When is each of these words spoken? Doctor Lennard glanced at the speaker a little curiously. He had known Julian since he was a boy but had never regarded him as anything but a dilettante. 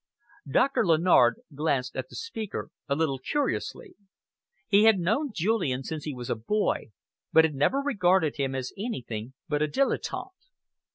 Doctor 0.49 0.83
Lennard 0.83 1.41
glanced 1.53 1.95
at 1.95 2.09
the 2.09 2.15
speaker 2.15 2.71
a 2.89 2.95
little 2.95 3.19
curiously. 3.19 3.93
He 4.67 4.85
had 4.85 4.97
known 4.97 5.29
Julian 5.31 5.83
since 5.83 6.05
he 6.05 6.13
was 6.15 6.31
a 6.31 6.35
boy 6.35 6.89
but 7.31 7.43
had 7.45 7.53
never 7.53 7.77
regarded 7.81 8.37
him 8.37 8.55
as 8.55 8.73
anything 8.75 9.33
but 9.47 9.61
a 9.61 9.67
dilettante. 9.67 10.33